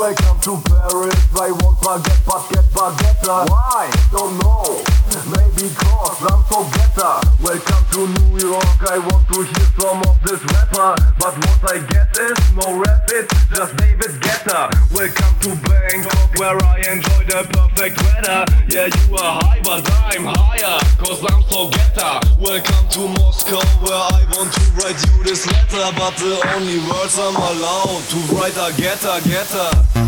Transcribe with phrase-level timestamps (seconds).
[0.00, 3.90] Welcome to Paris, I won't forget, but get why?
[4.10, 4.80] Don't know.
[5.28, 7.20] Maybe cause I'm so Getta.
[7.42, 8.80] Welcome to New York.
[8.88, 10.96] I want to hear some of this rapper.
[11.18, 14.72] But what I get is no rap, it's just David Guetta.
[14.96, 18.46] Welcome to Bangkok, where I enjoy the perfect weather.
[18.72, 20.80] Yeah, you are high, but I'm higher.
[20.96, 22.24] Cause I'm so Getta.
[22.40, 25.92] Welcome to Moscow, where I want to write you this letter.
[25.98, 29.99] But the only words I'm allowed to write are Getta, Getta.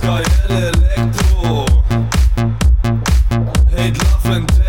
[0.00, 1.66] Sky Electro.
[3.68, 4.59] Hate, love and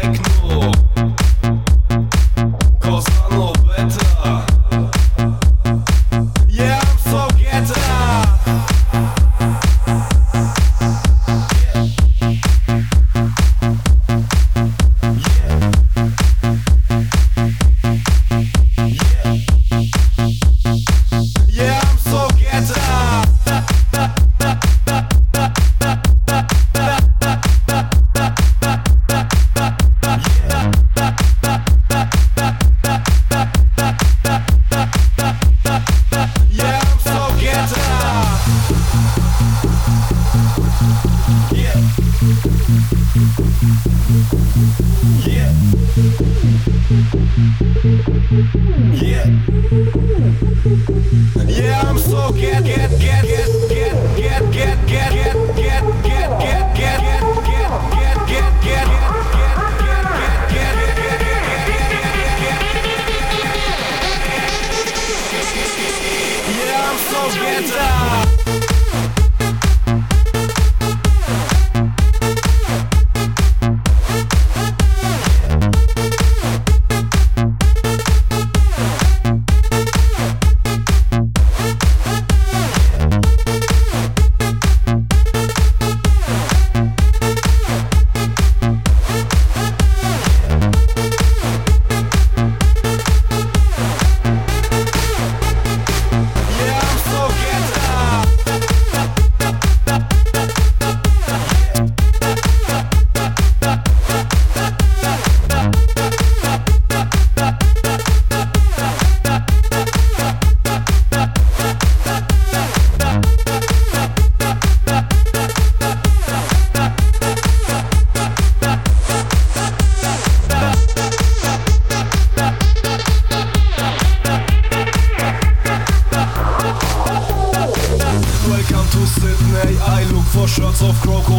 [67.62, 68.31] Get down!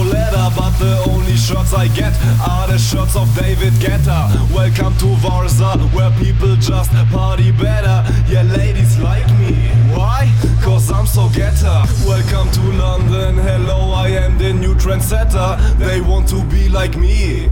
[0.03, 4.31] Of leather, but the only shirts I get are the shirts of David Guetta.
[4.53, 8.03] Welcome to Varza, where people just party better.
[8.27, 9.55] Yeah, ladies like me.
[9.95, 10.33] Why?
[10.61, 11.87] Cause I'm so Getta.
[12.05, 13.37] Welcome to London.
[13.37, 15.57] Hello, I am the new trendsetter.
[15.79, 17.49] They want to be like me.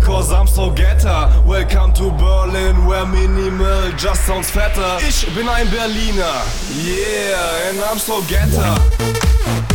[0.00, 1.44] Cause I'm so Getta.
[1.46, 4.98] Welcome to Berlin, where minimal just sounds fatter.
[5.06, 6.42] Ich bin ein Berliner.
[6.74, 9.73] Yeah, and I'm so Getta.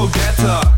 [0.00, 0.69] forgetter